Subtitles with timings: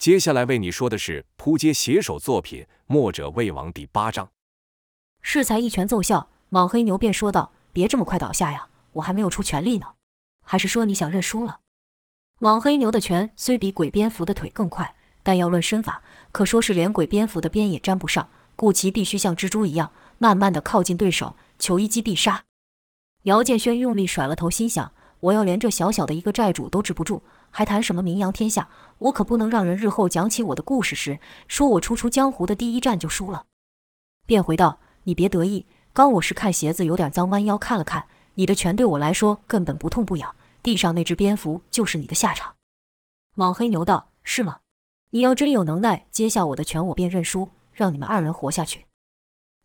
[0.00, 4.30] 接下来为你说的是扑街写手作品《墨者魏王》第八章。
[5.20, 9.88] 适才一拳奏效，莽黑牛便说道：“别这么快倒下呀，我还没有出全力呢。
[10.42, 11.60] 还是说你想认输了？”
[12.40, 22.44] 莽黑牛的拳虽比鬼蝙蝠的腿更快，但要论身法，可说是连鬼蝙蝠的边也沾不上，故其必须像蜘蛛一样，慢慢地靠近对手，求一击必杀。
[23.24, 28.68] 姚建轩用力甩了头，心想：我要连这小小的一个债主都治不住，还谈什么名扬天下？
[28.98, 31.18] 我可不能让人日后讲起我的故事时，
[31.48, 33.46] 说我初出江湖的第一战就输了。
[34.26, 42.54] 便回道：“你别得意，刚我是看鞋子有点脏，弯腰看了看，你的拳对我来说根本不痛不痒，地上那只蝙蝠就是你的下场。”
[43.34, 44.58] 莽黑牛道：“是吗？
[45.10, 48.86] 你要真有能耐，接下我的拳，我便认输，让你们二人活下去。”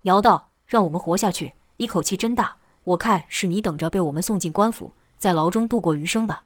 [0.04, 6.43] 姚道：“让我们活下去，一口气真大，我看是你等着被我们送进官府，在牢中度过余生吧。”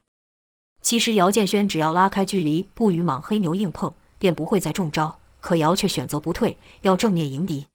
[0.82, 5.18] 其实姚建轩只要拉开距离，不与莽黑牛硬碰，便不会再中招。
[5.40, 7.66] 可姚却选择不退，要正面迎敌。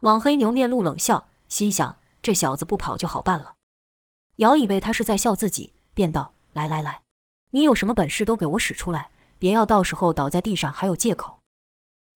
[0.00, 3.54] 莽黑牛面露冷笑，心想：这小子不跑就好办了。
[4.36, 7.02] 姚以为他是在笑自己，便道：“来来来，
[7.50, 11.40] 你有什么本事都给我使出来，别要到时候倒在地上还有借口。”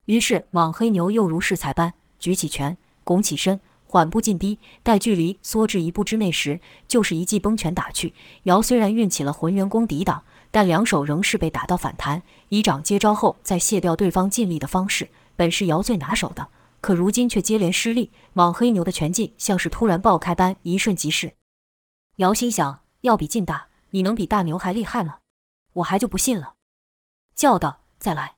[0.07, 3.59] 于是莽黑牛又如适才般举起拳，拱起身。
[3.91, 8.13] 缓步进逼，待距离缩至一步之内时，就是一记崩拳打去。
[8.43, 12.21] 姚虽然运起了浑元功抵挡，但两手仍是被打到反弹。
[12.49, 16.49] 以掌接招后再卸掉对方劲力的方式，本是姚最拿手的，
[16.81, 18.11] 可如今却接连失利。
[18.33, 21.33] 莽黑牛的拳劲像是突然爆开般，一瞬即逝。
[22.17, 25.17] 姚心想：要比劲大，你能比大牛还厉害吗？
[25.73, 26.53] 我还就不信了。
[27.35, 28.35] 叫道：“再来！”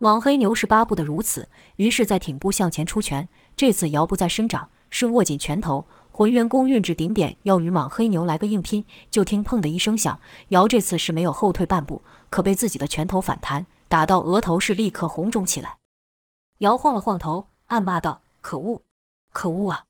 [0.00, 3.28] 莽黑牛是巴不得如此，于是再挺步向前出拳。
[3.56, 8.84] 这次姚不再伸掌，是握紧拳头，浑元功运至顶点，要与莽黑牛来个硬拼。
[9.10, 15.76] 就听“砰”的一声响，姚这次是没有后退半步，可被自己的拳头反弹，打到额头是立刻红肿起来。
[16.58, 18.82] 姚晃了晃头，暗骂道：“可恶，
[19.32, 19.84] 可恶啊！”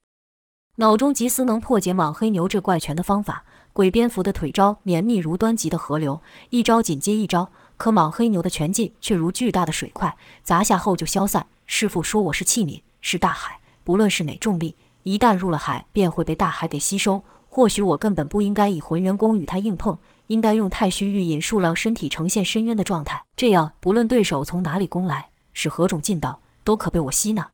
[0.77, 3.44] 脑中急思能破解莽黑牛这怪拳的方法。
[3.74, 11.46] 鬼蝙蝠的腿招绵密如湍急的河流，一招紧接一招，可莽黑牛的拳劲却如巨大的水块，砸下后就消散。
[11.64, 12.83] 师傅说我是器皿。
[13.02, 17.23] 是大海，不论是哪重力，一旦入了海，便会被大海给吸收。
[17.48, 19.98] 或许我根本不应该以浑元功与他硬碰，
[20.29, 27.51] 应该用太虚御引术让身体呈现深渊的状态，这样不论对手从哪里攻来，是何种劲道，都可被我吸纳。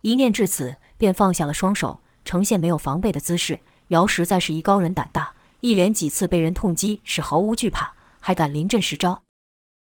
[0.00, 3.60] 一念至此，便放下了双手，呈现没有防备的姿势。
[3.88, 9.22] 姚实在是一高人胆大，一连几次被人痛击是毫无惧怕，还敢临阵实招。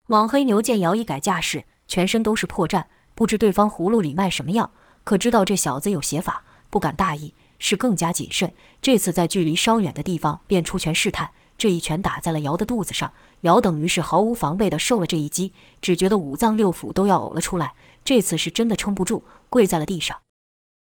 [0.07, 2.85] 莽黑牛见姚一改架势，全身都是破绽。
[3.17, 4.69] 不知对方葫芦里卖什么药，
[5.03, 8.53] 可知道这小子有邪法，不敢大意，是更加谨慎。
[8.79, 13.11] 这次在距离稍远的地方便出拳试探，这一拳打在了姚的肚子上，
[13.41, 15.51] 姚等于是毫无防备地受了这一击，
[15.81, 17.73] 只觉得五脏六腑都要呕了出来。
[18.05, 20.19] 这次是真的撑不住，跪在了地上。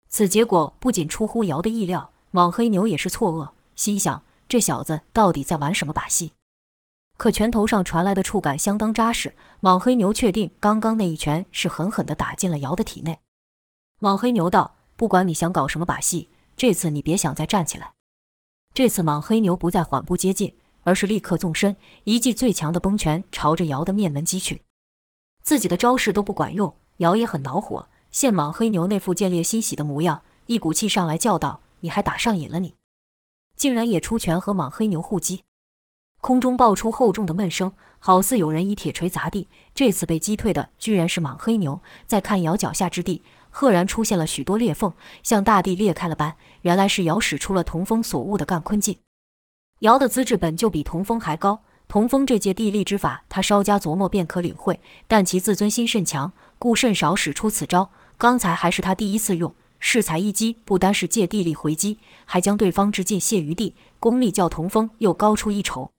[0.08, 6.32] 此结果不仅出乎姚的意料，莽黑牛也是错愕，心想这小子到底在玩什么把戏？
[7.24, 13.18] 可拳头上传来的触感相当扎实，莽黑牛确定刚刚那一拳是狠狠地打进了姚的体内。
[14.02, 17.94] 莽黑牛道：“不管你想搞什么把戏，这次你别想再站起来。”
[18.76, 24.64] 这次莽黑牛不再缓步接近，而是立刻纵身，一记最强的崩拳朝着姚的面门击去。
[25.44, 32.76] 自己的招式都不管用，姚也很恼火，见莽黑牛那副见猎心喜的模样，一股气上来叫道：“你还打上瘾了你？
[33.56, 35.46] 竟然也出拳和莽黑牛互击！”
[36.24, 39.50] 空中爆出厚重的闷声，好似有人以铁锤砸地。
[39.76, 41.82] 这次被击退的居然是莽黑牛。
[42.08, 46.36] 再看姚脚下之地，赫然出现了许多裂缝，像大地裂开了般。
[46.62, 49.00] 原来是姚使出了童风所悟的干坤劲。
[49.80, 54.80] 姚的资质本就比童风还高，童风这借地利之法，他稍加琢磨便可领会。
[55.10, 57.90] 但其自尊心甚强，故甚少使出此招。
[58.18, 65.92] 刚才还是他第一次用，适才一击，不单是借地力回击，还将对方之劲卸于地，功力较童风又高出一筹。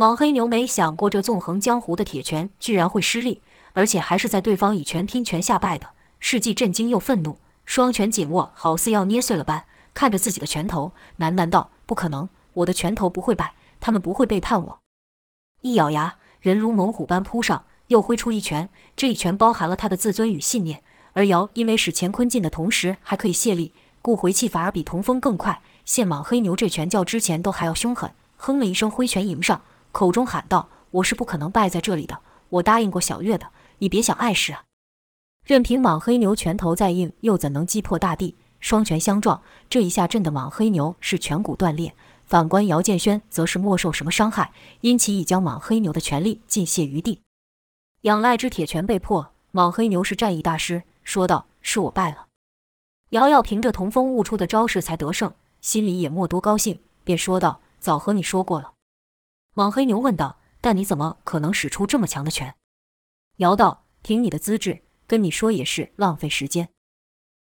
[0.00, 3.42] 莽黑牛没想过，这纵横江湖的铁拳居然会失利，
[3.72, 5.88] 而且还是在对方以拳拼拳下败的，
[6.20, 14.78] 是既震惊又愤怒，双拳紧握，好似要捏碎了般，看着自己的拳头，喃喃道：“不可能，我的拳头不会败，他们不会背叛我。”
[15.62, 20.84] 一咬牙，人如猛虎般扑上，又挥出一拳，这一拳包含了他的自尊与信念。
[21.14, 25.60] 而姚因为使乾坤劲的同时还可以卸力，故回气反而比童风更快。
[25.84, 29.60] 现莽黑牛这拳较之前都还要凶狠，哼了一声，挥拳迎上。
[29.98, 33.48] 口中喊道：“我是不可能败在这里的，我答应过小月的，
[33.78, 34.62] 你别想碍事啊！”
[35.44, 38.36] 任凭莽黑牛拳头再硬，又怎能击破大地？
[38.60, 41.96] 双拳相撞，这一下震得莽黑牛是颧骨断裂。
[42.26, 44.52] 反观姚建轩，则是莫受什么伤害，
[44.82, 47.20] 因其已将莽黑牛的全力尽泄于地。
[48.02, 52.26] 仰赖之铁拳被破，莽黑牛是战役大师，说道：“是我败了。”
[53.10, 58.74] 瑶瑶凭着童风悟出的招式才得胜，心里也莫多高兴，便说道：“早和你说过了。”
[59.58, 62.54] 莽黑牛问道：“但你怎么可能使出这么强的拳？”
[63.38, 66.68] 瑶道：“凭你的资质，跟你说也是浪费时间。”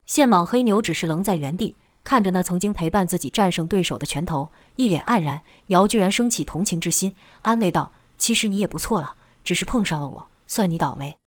[0.07, 1.75] 现莽黑牛只是愣在原地，
[2.05, 5.43] 看着那曾经陪伴自己战胜对手的拳头，一脸黯然。
[5.67, 11.19] 瑶居然升起同情之心，安慰道：“其实你也不错了，只是碰上了我。”算你倒霉。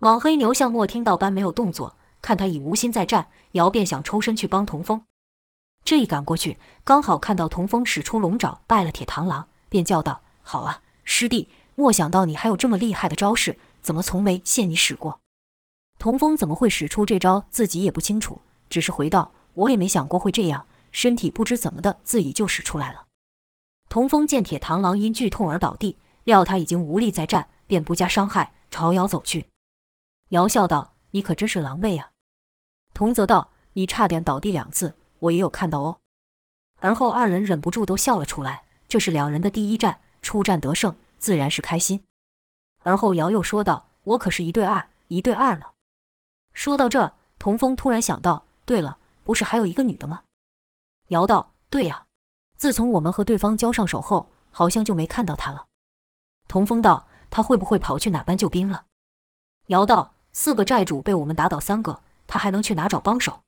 [0.00, 5.04] 莽黑牛像莫听到般没有动作，看他已无心再战，瑶便想抽身去帮童风。
[5.84, 11.48] 这一赶过去，刚好看到童风使出龙爪败了铁螳螂，便叫道：“好啊，师弟！
[11.74, 15.20] 没想到你还有这么厉害的招式，怎么从没见你使过？”
[15.98, 23.06] 童风怎么会使出这招，自己也不清楚，只是回道：“我也没想过会这样，身体不知怎么的，自己就使出来了。”
[23.88, 27.48] 童风见铁螳螂因剧痛而倒地，料他已经无力再战。
[27.68, 29.48] 便不加伤害，朝瑶走去。
[30.28, 32.10] 瑶笑道：“你可真是狼狈啊！”
[32.94, 35.98] 童泽道：“你差点倒地两次，我也有看到哦。”
[36.78, 38.65] 而后二人忍不住都笑了出来。
[38.88, 42.04] 这是两人的第一战，出战得胜，自然是开心。
[42.82, 45.72] 而后瑶又说道：“我可是一对二，一对二了。”
[46.54, 50.22] 说到这，童风突然想到：“对了，不是还有一个女的吗？”
[51.08, 52.06] 瑶道：“对呀，
[52.56, 55.66] 自从我们和对方交上手后，好像就没看到她了。”
[56.48, 57.08] 童风道。
[57.28, 58.86] 他会不会跑去哪搬救兵了？
[59.66, 63.42] 瑶道：“四个寨主被我们打倒三个，他还能去哪找帮手？”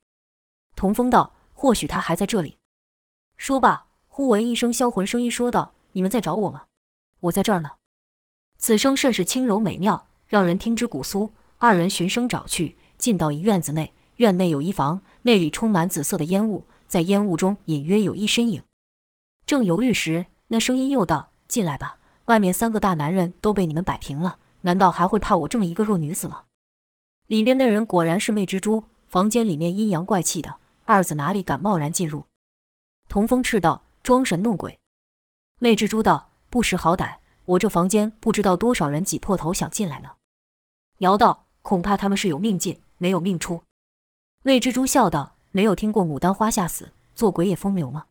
[0.75, 2.59] 童风道：“或许他还在这里。”
[3.37, 3.87] 说罢，
[4.19, 6.63] 忽闻一声销魂声音，说道：“你们在找我吗？
[7.21, 7.71] 我在这儿呢。”
[8.59, 11.29] 此声甚是轻柔美妙，让人听之骨酥。
[11.57, 18.61] 二人循声找去，进到一院子内，院内有一房，内里充满紫色的烟雾，在烟雾中隐约有一身影。
[19.45, 26.43] 正犹豫时，那声音又道：“进来吧。”外面三个大男人都被你们摆平了，难道还会怕我这么一个弱女子吗？
[27.27, 28.83] 里面的人果然是魅蜘蛛。
[29.07, 32.25] 房间里面阴阳怪气的，二子哪里敢贸然进入？
[33.07, 34.79] 童风斥道：“装神弄鬼！”
[35.59, 40.11] 妹蜘蛛道：“不识好歹，我这房间不知道多少人挤破头想进来呢。”
[40.99, 43.63] 瑶道：“恐怕他们是有命进，没有命出。”
[44.43, 48.05] 妹蜘蛛笑道：“没有听过牡丹花下死，做鬼也风流吗？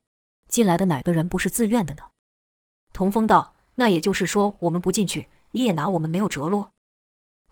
[0.49, 2.03] 进来的哪个人不是自愿的呢？”
[2.93, 3.55] 童风道。
[3.81, 6.73] 那也就是说，我们不进去，你也拿我们没有辙啰。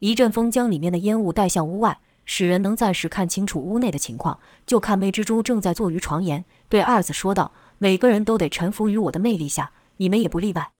[0.00, 4.40] 一阵风将里面的烟雾带向屋外，使人能暂时看清楚屋内的情况。
[4.66, 10.72] 就看妹蜘蛛正在坐于床沿，对二子说道：“每个人都得臣服于我的魅力下，你们也不例外。”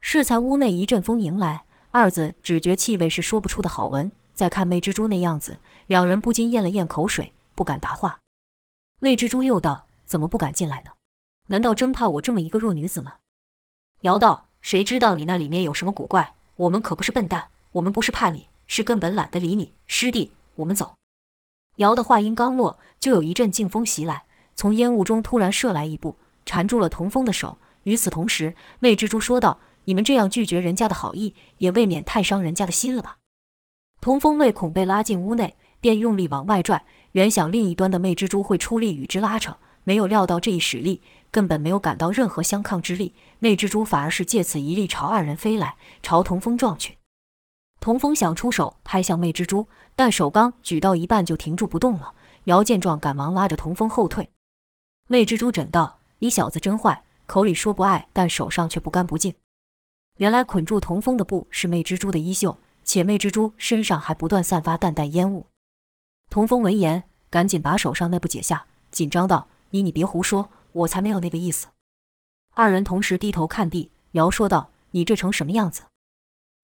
[0.00, 4.10] 适才屋内一阵风迎来，二子只觉气味是说不出的好闻。
[4.34, 8.18] 再看魅蜘蛛那样子，两人不禁咽了咽口水，不敢答话。
[9.00, 10.92] 魅蜘蛛又道：“怎么不敢进来呢？
[11.46, 13.14] 难道真怕我这么一个弱女子吗？”
[14.02, 14.44] 瑶道。
[14.62, 16.34] 谁知道你那里面有什么古怪？
[16.56, 19.74] 我们可不是笨蛋，我们不是怕你，是根本懒得理你。
[19.86, 20.96] 师弟，我们走。
[21.76, 24.24] 瑶的话音刚落，就有一阵劲风袭来，
[24.56, 26.16] 从烟雾中突然射来一步，
[26.46, 27.58] 缠住了童风的手。
[27.82, 33.18] 与此同时，魅蜘蛛说道：“你们这样拒绝人家的好意，也未免太伤人家的心了吧？”
[34.00, 43.14] 童风为恐被拉进屋内，便用力往外拽，原想另一端的魅蜘蛛会出力与之拉扯，没有料到这一使力，根本没有感到任何相抗之力。
[43.38, 46.96] 魅蜘蛛反而是借此一力朝二人飞来，朝童风撞去。
[47.78, 52.14] 童风想出手拍向魅蜘蛛，但手刚举到一半就停住不动了。
[52.44, 54.30] 瑶见状，赶忙拉着童风后退。
[55.08, 59.34] 魅蜘蛛枕道：“你小子真坏，口里说不爱，但手上却不干不净。”
[60.18, 65.46] 原来捆住童风的布是魅蜘蛛的衣袖，且魅蜘蛛身上还不断散发淡淡烟雾。
[66.28, 71.68] 童风闻言，赶紧把手上那布解下，紧张道：“你你别胡说，我才没有那个意思。”
[72.54, 75.82] 二人同时低头看地，瑶说道：“你这成什么样子？”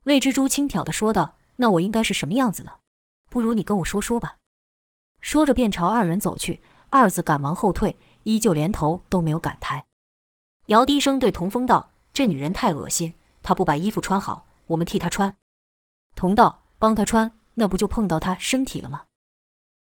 [0.03, 2.73] 魅蜘蛛轻佻地说道：“那我应该是什么样子呢？
[3.31, 4.39] 不如你跟我说说吧。”
[5.21, 9.85] 说着便朝二人走去，二子赶忙后退，依旧连头都没有敢抬。
[10.67, 15.37] 姚低声对童风道：“这女人太恶心，她不把衣服穿好，我们替她穿。”
[16.15, 19.05] 童道：“帮她穿，那不就碰到她身体了吗？”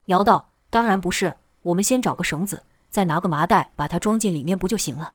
[0.06, 5.12] 姚道：“当然不是，我们先找个绳子，再拿个麻袋把她装进里面，不就行了？”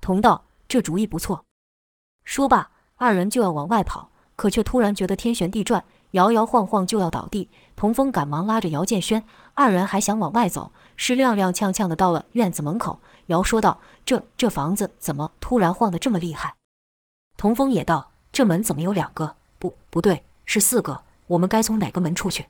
[0.00, 1.44] 童道：“这主意不错。”
[2.24, 7.50] 说罢，二人就要往外跑，可却突然觉得天旋地转，摇摇晃晃就要倒地。
[7.76, 9.24] 童风赶忙拉着姚建轩，
[9.54, 13.00] 二人还想往外走，是踉踉跄跄的到了院子门口。
[13.26, 16.56] 姚说道：“这这房子怎么突然晃得这么厉害？”
[17.38, 19.36] 童风也道：“这门怎么有两个？
[19.58, 21.04] 不，不对，是四个。
[21.28, 22.46] 我们该从哪个门出去？”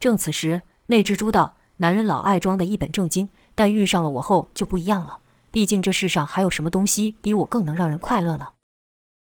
[0.00, 5.20] 正此时，那蜘蛛道：“男人老爱装的一本正经，但遇上了我后就不一样了。”
[5.50, 8.52] 毕竟这世上还有什么东西比我更能让人快乐呢？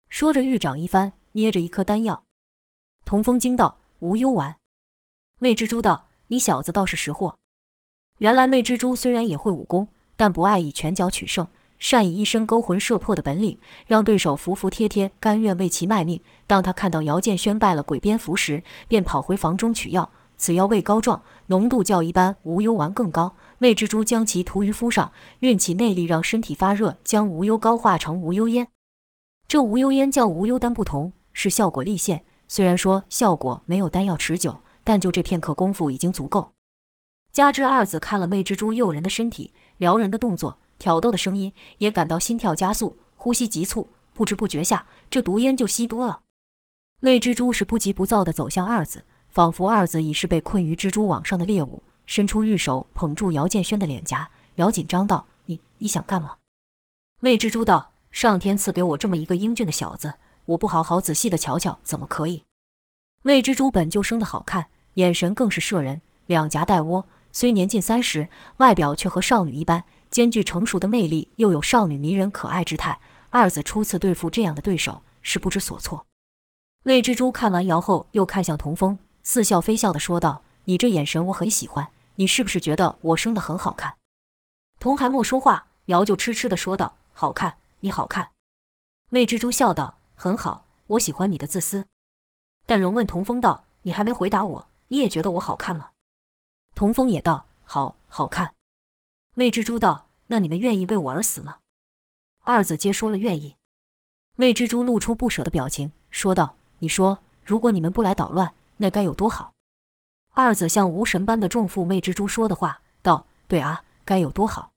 [0.08, 2.24] 说着，玉掌一翻，捏着一颗丹药。
[3.04, 4.56] 童风惊道：“无忧丸。”
[5.40, 7.36] 那蜘蛛道：“你小子倒是识货。”
[8.22, 11.44] 原来魅蜘蛛虽然也会武功，但不爱以拳脚取胜，
[11.80, 16.20] 善以一身勾魂摄魄的本领，让对手服服帖帖，甘愿为其卖命。
[16.46, 20.08] 当他看到姚建轩败了鬼蝙蝠时，便跑回房中取药。
[20.36, 23.34] 此药味膏状，浓度较一般无忧丸更高。
[23.58, 25.10] 魅蜘蛛将其涂于肤上，
[25.40, 28.68] 运起内力让身体发热，将无忧膏化成无忧烟。
[29.48, 32.22] 这无忧烟较无忧丹不同，是效果立现。
[32.46, 36.52] 虽然说效果没有丹药持久，但就这片刻功夫已经足够。
[37.32, 43.88] 加之二子看了魅蜘蛛诱人的身体、撩人的动作、挑逗的声音，也感到心跳加速，呼吸急促。
[44.12, 46.20] 不知不觉下，这毒烟就吸多了。
[47.00, 56.36] 魅蜘蛛是不急不躁地走向二子，仿佛二子已是被困于蜘蛛网上的猎物，伸出玉手捧住姚建轩的脸颊，姚紧张道：“你你想干嘛？”
[57.20, 60.12] 魅蜘蛛道：“上天赐给我这么一个英俊的小子，
[60.44, 62.44] 我不好好仔细地瞧瞧，怎么可以？”
[63.24, 67.06] 魅蜘蛛本就生得好看，眼神更是摄人，两颊带窝。
[67.32, 73.00] 虽年近三十，外表却和少女一般，兼具成熟的魅力，又有少女迷人可爱之态。
[73.30, 76.06] 二子初次对付这样的对手，是不知所措。
[76.82, 83.94] 魅蜘蛛看完瑶后，又看向童风，似笑非笑地说道：“你这眼神我很喜欢，你是不是觉得我生得很好看？”
[84.78, 88.28] 童还没说话，瑶就痴痴地说道：“好看，你好看。”
[89.08, 91.86] 魅蜘蛛笑道：“很好，我喜欢你的自私。”
[92.66, 95.90] 但荣问童风道：“你还没回答我，你也觉得我好看吗？”
[96.74, 98.54] 童风也道：“好，好看。”
[99.34, 101.58] 魅蜘蛛道：“那你们愿意为我而死吗？”
[102.44, 103.56] 二子皆说了愿意。
[104.36, 109.52] 魅蜘蛛露出不舍的表情，说道：“你说，如果你们不来捣乱，那该有多好？”
[110.34, 114.72] 二子像无神般的重复魅蜘蛛说的话，道：“对啊，该有多好。”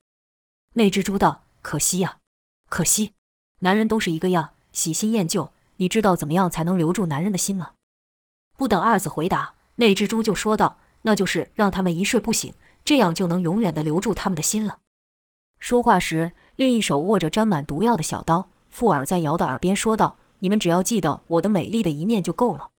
[0.74, 2.18] 魅蜘蛛道：“可惜呀，
[2.70, 3.14] 可惜，
[3.60, 5.52] 男人都是一个样，喜新厌旧。
[5.78, 7.72] 你知道怎么样才能留住男人的心吗？”
[8.58, 10.78] 不等二子回答，魅蜘蛛就说道。
[11.06, 12.52] 那就是让他们一睡不醒，
[12.84, 14.80] 这样就能永远的留住他们的心了。
[15.60, 22.72] 说话时，另一手握着沾满毒药的小刀，附耳在瑶的耳边说道：“你们只要记得我的美丽的一面就够了。”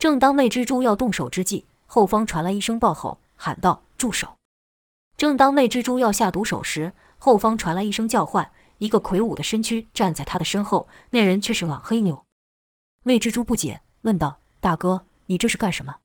[0.00, 4.28] 正当魅蜘蛛要动手之际，后方传来一声暴吼，喊道：“住手！”
[5.18, 12.24] 正当魅蜘蛛要下毒手时，后方传来一声叫唤，一个魁梧的身躯站在他的身后，那人却是网黑牛。
[13.04, 15.96] 魅蜘蛛不解，问道：“大哥，你这是干什么？”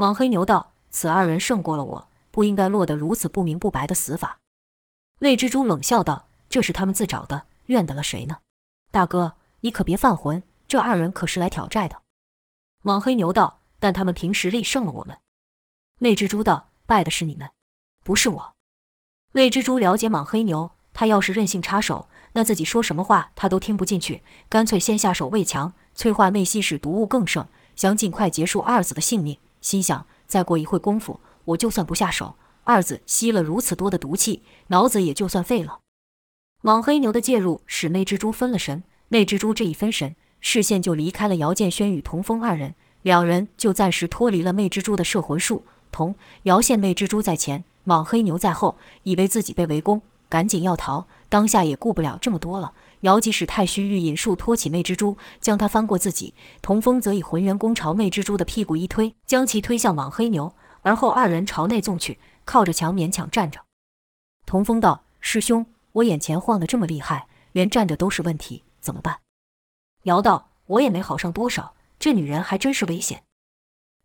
[0.00, 4.38] 莽黑牛道：“此二人胜过了我，不应该落得如此不明不白的死法。”
[5.18, 8.36] 魅蜘蛛冷笑道：“这是他们自找的，怨得了谁呢？
[8.92, 12.02] 大哥，你可别犯浑，这二人可是来挑债的。”
[12.82, 15.18] 莽黑牛道：“但他们凭实力胜了我们。”
[15.98, 17.50] 魅蜘蛛道：“败的是你们，
[18.04, 18.54] 不是我。”
[19.34, 29.36] 魅蜘蛛了解莽黑牛，他要是任性插手，那自己说什么话他都听不进去，干脆先下手为强，催化魅吸使毒物更盛，想尽快结束二子的性命。
[29.60, 35.80] 心想，再过一会功夫，我就算不下手，二子吸了如此多的毒气，脑子也就算废了。
[36.62, 45.64] 网黑牛的介入使魅蜘蛛分了神，魅蜘蛛这一分神，视线就离开了姚建轩与童风二人，两人就暂时脱离了魅蜘蛛的摄魂术。
[45.90, 52.72] 童、姚现魅蜘蛛在前，网黑牛在后，以为自己被围攻，赶紧要逃，当下也顾不了这么多了。
[53.02, 60.52] 姚即使太虚御引术托起魅蜘蛛，将他翻过自己；童风则以浑元功朝魅蜘蛛的屁股一推，将其推向网黑牛，
[60.82, 63.60] 而后二人朝内纵去，靠着墙勉强站着。
[64.46, 69.20] 童风道：“师兄，我眼前晃得这么厉害，连站着都是问题，怎么办？”
[70.04, 73.22] 姚道：“我也没好上多少，这女人还真是危险。”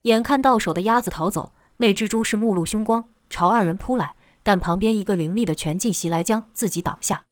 [0.04, 7.24] 眼看到手的鸭子逃走，魅蜘蛛是目露凶光，朝二人扑来，但旁边一个凌厉的拳劲袭来，将自己挡下。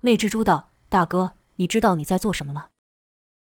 [0.00, 0.69] 魅蜘蛛道。
[0.90, 2.66] 大哥，你知道你在做什么吗？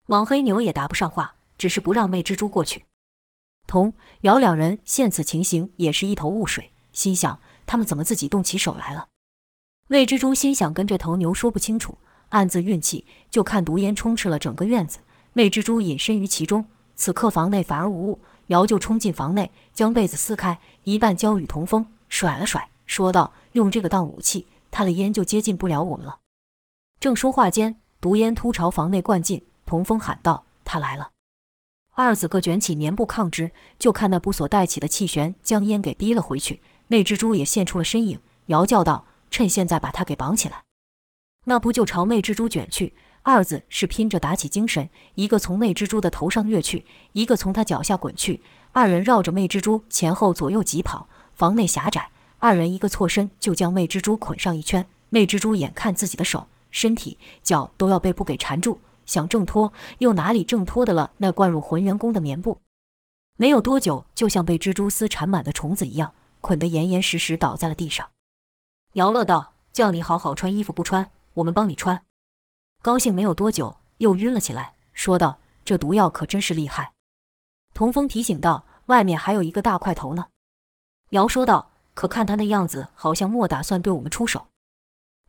[0.07, 2.85] 网黑牛也答不上话，只是不让魅蜘蛛过去。
[3.67, 9.09] 童、姚两人见此情形，也是一头雾水，心想他们怎么自己动起手来了？
[9.87, 11.99] 魅蜘蛛心想跟这头牛说不清楚，
[12.29, 14.97] 暗自运气，就看毒烟充斥了整个院子。
[15.33, 26.21] 魅蜘蛛隐身于其中，此刻房内反而无物，姚就冲进房内，将被子撕开，一半交与童风，甩了甩，说道：“用这个当武器，他的烟就接近不了我们了。”
[27.05, 31.12] 正说话间，毒烟突朝房内灌进，童风喊道：“他来了！”
[31.93, 36.63] 二子各卷起棉布抗之，就看那布所带起的气旋将烟给逼了回去。
[36.88, 40.63] 魅蜘蛛也现出了身影，摇叫道：“趁现在把他给绑起来！”
[41.45, 42.95] 那布就朝魅蜘蛛卷去。
[43.21, 48.41] 二子是拼着打起精神，一个从魅蜘蛛的头上跃去，一个从他脚下滚去。
[48.71, 51.07] 二人绕着魅蜘蛛前后左右疾跑。
[51.35, 52.09] 房内狭窄，
[52.39, 54.88] 二人一个错身就将魅蜘蛛捆上一圈。
[55.09, 56.47] 魅蜘蛛眼看自己的手。
[56.75, 62.60] 身体、脚都要被布给缠住，想挣脱，又哪里挣脱得了那灌入浑元宫的棉布？
[63.38, 68.10] 没有多久，就像被蜘蛛丝缠满的虫子一样，捆得严严实实，倒在了地上。
[68.94, 72.03] 姚乐道：“叫你好好穿衣服不穿，我们帮你穿。”
[72.84, 76.91] 高兴没有多久，又晕了起来，说道：“这毒药可真是厉害。”
[77.74, 80.25] 童风提醒道：“外面还有一个大块头呢。”
[81.12, 84.48] 姚说道：“可看他那样子，好像莫打算对我们出手。”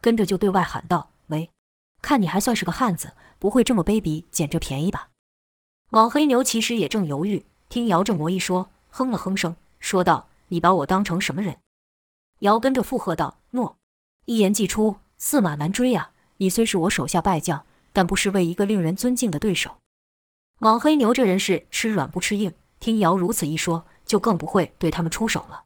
[0.03, 1.51] 跟着就对外喊道：“喂，
[2.03, 5.11] 看你还算是个汉子，不会这么卑鄙，捡这便宜吧？”
[5.91, 11.59] 老黑牛其实也正犹豫，听姚正国一说，哼了哼声，说道：“你把我当成什么人？”
[12.41, 13.77] 姚跟着附和道：“诺。”
[14.27, 16.11] 一言既出，驷马难追呀。
[16.39, 19.77] 你虽是我手下败将，但不失为一个令人尊敬的对手。
[20.59, 25.65] 老黑牛这人是吃软不吃硬，听姚如此一说，就更不会对他们出手了。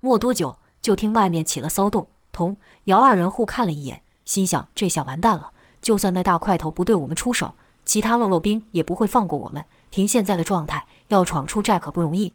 [0.00, 2.08] 没多久，就听外面起了骚动。
[2.30, 5.52] 同、姚二人互看了一眼，心想：这下完蛋了。
[5.80, 9.64] 就算那大块头不对我们出手，其他喽啰兵也不会放过我们。
[9.90, 12.34] 凭现在的状态，要闯出寨可不容易。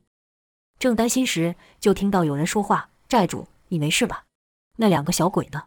[0.77, 4.25] 正担心时，就听到有人说话：“寨主，你没事吧？
[4.75, 5.63] 那两个小鬼呢？”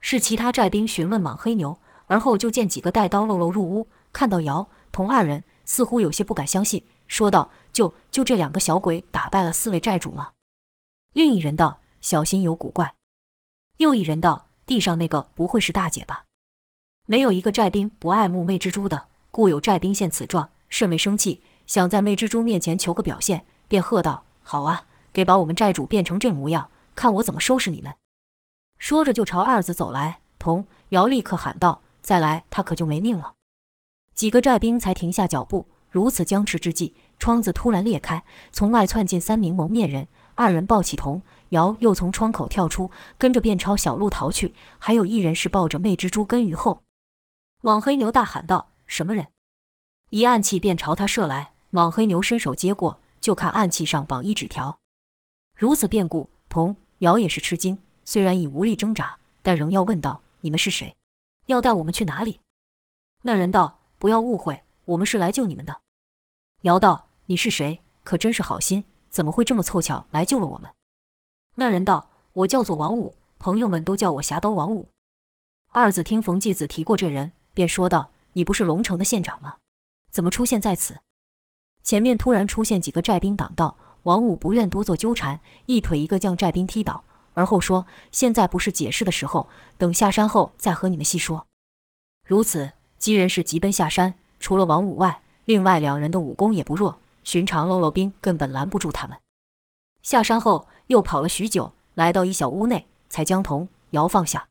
[0.00, 10.32] 是其他寨兵询问莽黑牛，而后就见几个带刀喽啰入屋，看到姚、童二人，似乎有些不敢相信，说道：“就就这两个小鬼打败了四位寨主吗？”
[11.12, 12.94] 另一人道：“小心有古怪。”
[13.78, 16.26] 又一人道：“地上那个不会是大姐吧？”
[17.06, 27.92] 没有一个寨兵不爱慕魅蜘蛛的，故有寨兵现此状，甚为生气，想在魅蜘蛛面前求个表现，便喝道：“好啊，给把我们寨主变成这模样，看我怎么收拾你们！”
[28.78, 30.20] 说着就朝二子走来。
[30.38, 33.34] 童瑶立刻喊道：“再来，他可就没命了！”
[34.14, 38.22] 几个寨兵才停下脚步，如此僵持之际，窗子突然裂开，
[38.52, 40.06] 从外窜进三名蒙面人。
[40.36, 44.54] 二人抱起童姚，又从窗口跳出，跟着便朝小路逃去。
[44.78, 46.82] 还有一人是抱着魅蜘蛛跟于后。
[47.62, 49.28] 网黑牛大喊道：“什么人？”
[50.10, 51.52] 一暗器便朝他射来。
[51.70, 54.78] 网黑牛伸手接过，就看暗器上绑一纸条。
[55.56, 60.96] 如此变故，童姚也是吃惊，虽然已无力挣扎，但仍要问道：“你们是谁？
[61.46, 62.40] 要带我们去哪里？”
[63.22, 65.80] 那人道：“不要误会，我们是来救你们的。”
[66.62, 67.80] 姚道：“你是谁？
[68.02, 70.70] 可真是好心。”怎么会这么凑巧来救了我们？
[71.60, 74.88] 那人道：“我叫做王五，朋友们都叫我侠刀王五。”
[75.72, 79.56] 二子听冯继子提过这人，便说道：“你不是龙城的县长吗？
[80.10, 81.00] 怎么出现在此？”
[81.84, 89.46] 前面突然出现几个寨兵挡道，王五不愿多做纠缠，一腿一个将寨兵踢倒，而后说：“现在不是解释的时候，
[89.76, 91.46] 等下山后再和你们细说。”
[92.26, 96.98] 如此，几人是急奔下山，除了王五外，另外两人的武功也不弱。
[97.22, 99.18] 寻常喽啰兵根本拦不住他们。
[100.02, 104.48] 下山后又跑了许久，来到一小屋内，才将童瑶放下。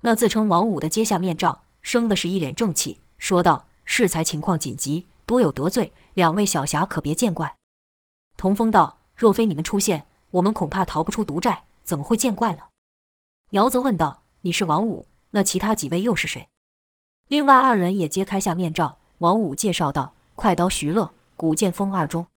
[0.00, 7.56] 那自称王五的揭下面罩，生的是一脸正气，说道：“适才情况紧急，多有得罪，两位小侠可别见怪。”
[8.36, 12.64] 童风道：“若非你们出现，我们恐怕逃不出毒寨，怎么会见怪呢？”
[13.50, 16.48] 姚则问道：“你是王五，那其他几位又是谁？”
[17.28, 22.28] 另外二人也揭开下面罩，王五介绍道：“快刀徐乐。”古剑风二中，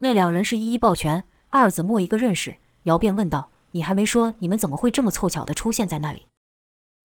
[0.00, 1.24] 那两人是一一抱拳。
[1.56, 6.26] 二子莫一个认识，姚便问道：“你还没说，你们怎么会这么凑巧的出现在那里？”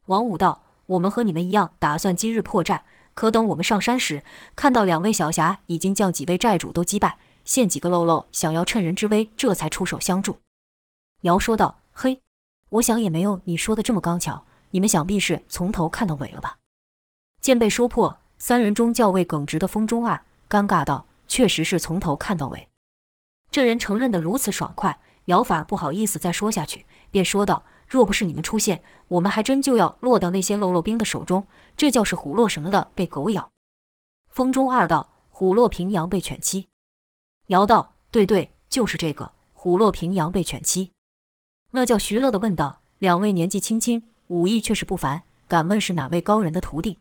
[0.08, 2.84] 王五道：“我们和你们一样，打算今日破寨。
[3.14, 4.24] 可等我们上山时，
[4.56, 10.38] 看到两位小侠已经将几位寨主都击败，现几个喽喽想要趁人之危，这才出手相助。”
[11.22, 12.22] 姚说道：“嘿，
[12.70, 14.46] 我想也没有你说的这么刚巧。
[14.72, 16.58] 你们想必是从头看到尾了吧？”
[17.42, 21.06] 见被说破，三人中较为耿直的风中二尴尬道。
[21.28, 22.68] 确实是从头看到尾，
[23.52, 31.46] 这人承认得如此爽快，姚反而不好意思再说下去，便说道：“若不是你们出现，我们还真就要落到那些喽啰兵的手中。
[31.76, 33.52] 这叫是虎落什么的被狗咬。”
[34.32, 36.70] 风中二道：“虎落平阳被犬欺。”
[37.48, 40.94] 姚道：“对对，就是这个虎落平阳被犬欺。”
[41.72, 47.00] 那叫徐乐的问道：“两位年纪轻轻，武艺却是不凡，敢问是哪位高人的徒弟？”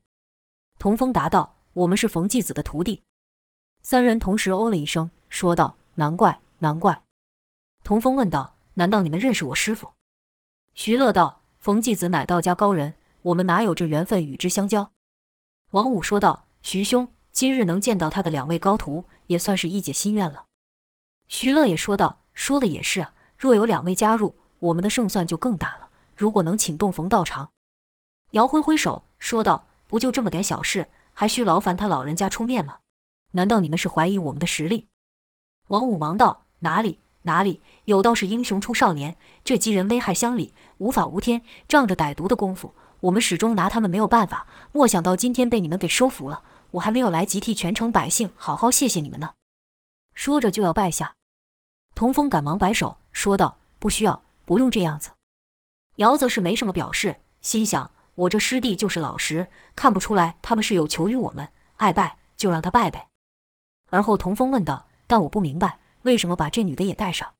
[0.81, 3.05] 童风答道：“我们是冯继子的徒弟。”
[3.83, 7.03] 三人同时哦了一声，说道：“难怪，难怪。”
[7.85, 9.93] 童风问道：“难道你们认识我师傅？”
[10.75, 14.93] 徐乐道：“冯继子乃道家高人，我们哪有这缘分与之相交？”
[15.73, 20.47] 王五说道：“徐兄，今日能见到他的两位高徒，也算是一解心愿了。”
[21.29, 25.91] 徐乐也说道：“说的也是啊，若有两位加入，我们的胜算就更大了。
[26.17, 27.51] 如果能请动冯道长。”
[28.33, 32.79] 姚挥挥手说道：“不就这么点小事，还需劳烦他老人家出面吗？”
[33.33, 34.89] 难道你们是怀疑我们的实力？
[35.71, 39.17] 王五忙道：“哪里哪里，有道是英雄出少年。
[39.45, 44.49] 这几人危害乡里，无法无天，仗着歹毒的功夫，我们始终拿他们没有办法。
[44.73, 49.35] 没想到今天被你们给收服了，我还没有来及替全城百姓好好谢谢你们呢。”
[50.13, 51.15] 说着就要拜下，
[51.95, 55.11] 童风赶忙摆手说道：“不需要，不用这样子。”
[55.97, 63.07] 姚则是没什么表示，心想：“我这师弟就是老实，看不出来他们是有求于我们，爱拜就让他拜呗。”
[63.91, 67.35] 而后童风问道：“但我不明白，为什么把这女的也带上？”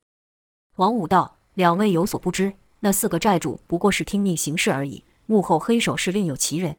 [0.75, 6.75] 王武道：“两位有所不知，那四个债主不过是听命行事而已，幕后黑手是另有其人。”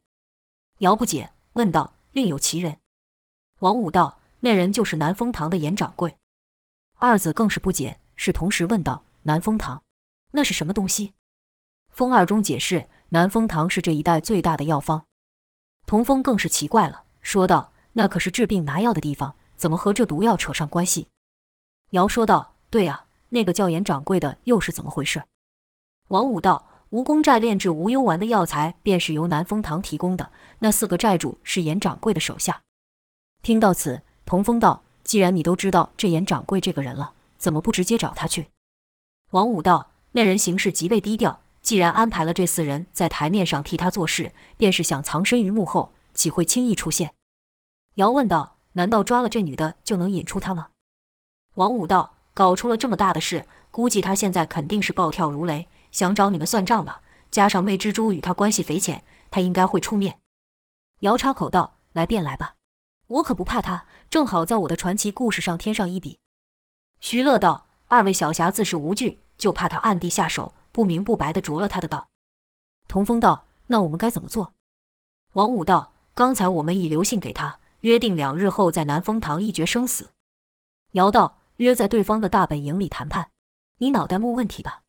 [0.80, 2.76] 姚不解问道：“另有其人？”
[3.60, 4.18] 王武道。
[4.44, 6.16] 那人就是南风堂的严掌柜，
[6.96, 9.84] 二子更是不解，是同时问道：“南风堂，
[10.32, 11.14] 那是什么东西？”
[11.94, 15.06] 风二中解释：“南风堂是这一带最大的药方。”
[15.86, 21.06] 童风更是奇怪了，说道：“那可是治病拿药的地方，怎么和这毒药扯上关系？”
[21.94, 25.22] 姚说道：“对呀，那个叫严掌柜的又是怎么回事？”
[26.10, 32.62] 王武道：“蜈蚣寨炼制无忧丸的药材便是由南风堂提供的，那四个债主是严掌柜的手下。”
[33.40, 34.02] 听到此。
[34.24, 38.48] 童风道：“既然你都知道这严掌柜这个人了，怎么不直接找他去？”
[39.30, 47.14] 王武道：“那人行事极为低调，既然安排了这四人在台面上替他做事，便是想藏身于幕后，岂会轻易出现？”
[47.96, 50.68] 姚问道：“难道抓了这女的就能引出他吗？”
[51.54, 57.02] 王武道：“搞出了这么大的事，估计他现在肯定是暴跳如雷，想找你们算账吧。
[57.30, 60.18] 加上魅蜘蛛与他关系匪浅，他应该会出面。”
[61.00, 62.54] 姚插口道：“来便来吧。”
[63.08, 66.18] 我可不怕他，正好在我的传奇故事上添上一笔。
[67.00, 72.08] 徐乐道：“二位小侠自是无惧，就怕他暗地下手，不明不白地着了他的道。”
[72.88, 74.54] 童风道：“那我们该怎么做？”
[75.34, 80.10] 王武道：“刚才我们已留信给他，约定两日后在南风堂一决生死。”
[80.92, 83.30] 姚道：“约在对方的大本营里谈判，
[83.78, 84.80] 你脑袋没问题吧？”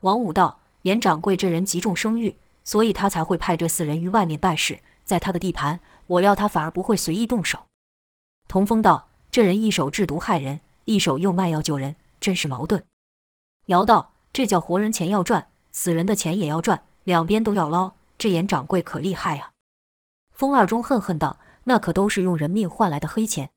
[0.00, 5.80] 王武道：“严掌柜这人极重声誉，所以他才会派这四人于外面办事，在他的地盘。”
[6.10, 7.66] 我料他反而不会随意动手。
[8.48, 12.84] 童风道：“这人一手制毒害人，一手又卖药救人，真是矛盾。”
[13.66, 17.92] 姚道：“这叫活人钱要赚，死人的钱也要赚，两边都要捞。
[18.18, 19.52] 这严掌柜可厉害啊！”
[20.34, 23.50] 风二中恨恨道：“那可都是用人命换来的黑钱。”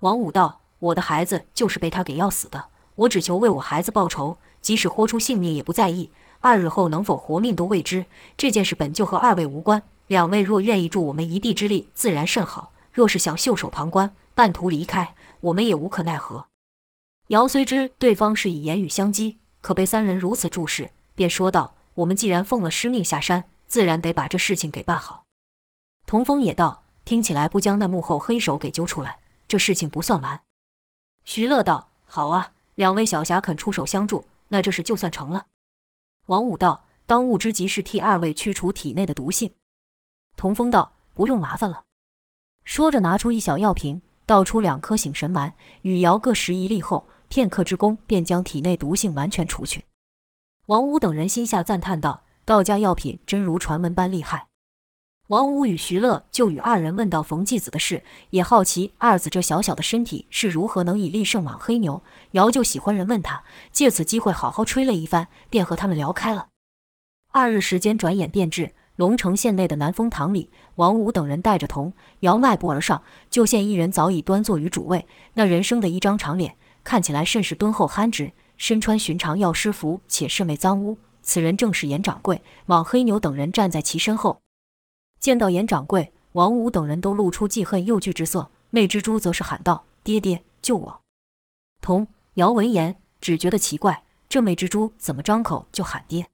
[0.00, 6.10] 王武道：“我的孩子就是被他给要死的，我只求为我孩子报仇，即使豁出性命也不在意。
[6.40, 16.46] 二日后能否活命都未知，这件事本就和二位无关。”两位若愿意助我们一臂之力，自然甚好；若是想袖手旁观，半途离开，我们也无可奈何。
[17.26, 25.24] 姚虽知对方是以言语相激，可被三人如此注视，便说道：“我们既然奉了师命下山，自然得把这事情给办好。”
[26.06, 30.42] 童风也道：“听起来不将那幕后黑手给揪出来，这事情不算完。”
[31.24, 35.46] 徐乐道：“好啊，两位小侠肯出手相助，那这事就算成了。”
[36.28, 39.54] 王武道：“当务之急是替二位驱除体内的毒性。”
[40.36, 41.84] 童风道：“不用麻烦了。”
[42.64, 49.86] 说着，拿出一小药瓶，倒出两颗醒神丸，与姚各施一粒后，片刻之功，便将体内毒性完全除去。
[50.66, 54.48] 王武等人心下赞叹道：“道家药品真如传闻般厉害。”
[55.28, 62.02] 王五与徐乐就与二人问到冯继子的事，也好奇二子这小小的身体是如何能以力胜莽黑牛。
[62.30, 66.46] 姚就喜欢人问他，借此机会好好吹了一番，便和他们聊开了。
[67.30, 68.72] 二日时间转眼便至。
[68.96, 75.06] 龙城县内的南风堂里，王五等人带着童姚迈步而上，就见一人早已端坐于主位。
[75.34, 80.96] 那人生的一张长脸，看起来甚是敦厚憨直，身穿寻常药师服，且甚为脏污。
[81.22, 82.42] 此人正是严掌柜。
[82.64, 84.40] 莽黑牛等人站在其身后，
[85.20, 88.50] 见到严掌柜，王武等人都露出既恨又惧之色。
[88.70, 91.00] 魅蜘蛛则是喊道：“爹爹，救我！”
[91.80, 96.28] 童姚闻言，只觉得奇怪，这魅蜘蛛怎么张口就喊爹？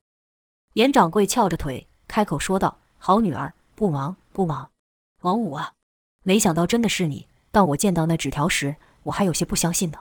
[0.73, 1.87] 严掌柜翘着腿。
[2.09, 4.71] 开口说道：“好女儿，不忙不忙。
[5.23, 5.73] 王武啊，
[6.23, 7.29] 没想到真的是你。
[7.51, 10.01] 当我见到那纸条时，我还有些不相信呢。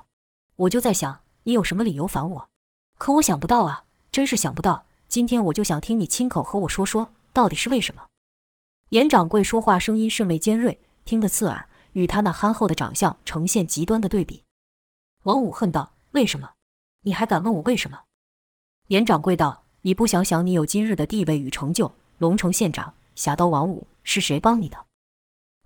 [0.55, 2.49] 我就在想，你有什么理由烦我？
[2.97, 4.85] 可我想不到啊，真是想不到。
[5.07, 8.07] 今天我就想听你亲口和我说说，到底是为什么？”
[8.93, 14.43] 严掌柜说话声音甚为尖锐，听得刺耳，与他那憨厚的长相呈现极端的对比。
[15.23, 16.51] 王武恨道：“为什么？
[17.01, 18.01] 你还敢问我为什么？”
[18.89, 19.63] 严掌柜道。
[19.81, 24.77] 你不想想，你有今日的地位与成就，龙城县长，侠刀王武是谁帮你的？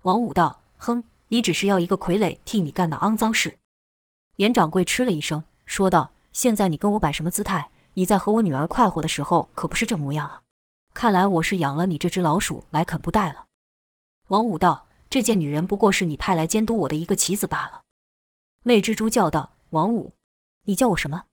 [0.04, 3.58] 王武道：“哼，你只是要一个傀儡替你干那肮脏事。”
[4.36, 7.70] 严掌柜嗤了一声，说道：“现在你跟我摆什么姿态？
[7.92, 10.42] 你在和我女儿快活的时候可不是这模样啊！
[10.98, 13.44] 看来我是养了你这只老鼠来啃布袋了。”
[14.30, 17.82] 王武道：“这件女人不过是你派来监督我的一个棋子罢了。”
[18.66, 20.12] 魅蜘蛛叫道：“王武，
[20.64, 21.26] 你叫我什么？”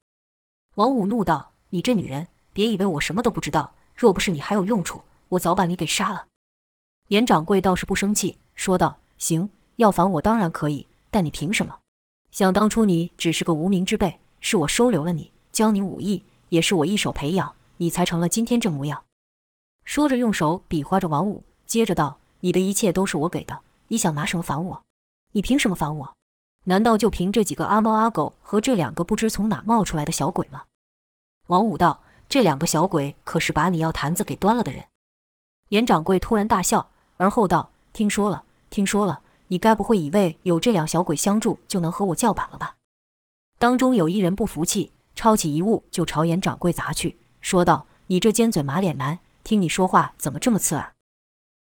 [0.75, 6.28] 王武怒道：“你这女人！”别以为我什么都不知道，若不是你还有用处，我早把你给杀了。”
[7.10, 11.80] 严掌柜倒是不生气，说道：“行，要反我当然可以，但你凭什么？
[12.30, 19.04] 想当初你只是个无名之辈，是我收留了你，教你武艺，也是我一手培养，你才成了今天这模样。”
[19.86, 24.82] 说着，用手比划着王五，接着道：“你的一切都是我给的，你想拿什么反我？
[25.32, 26.13] 你凭什么反我？
[26.65, 30.63] 难道就凭这几个阿猫阿狗和这两个不知从哪冒出来的小鬼吗？”
[31.48, 34.84] 王五道：“这两个小鬼可是把你药坛子给端了的人。”
[35.69, 36.89] 严掌柜突然大笑。
[37.17, 42.76] 而后道：“听说了，听说了，你该不会以为有这两小鬼相助就能和我叫板了吧？”
[43.58, 50.94] 当中有一人不服气，抄起一物就朝严掌柜砸去，说道：“你这尖嘴马脸男，听你说话怎么这么刺耳？